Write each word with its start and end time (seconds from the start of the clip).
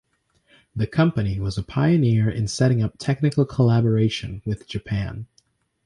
The 0.75 0.87
company 0.87 1.39
was 1.39 1.59
a 1.59 1.63
pioneer 1.63 2.27
in 2.27 2.47
setting 2.47 2.81
up 2.81 2.97
technical 2.97 3.45
collaboration 3.45 4.41
with 4.45 4.67
Japan. 4.67 5.27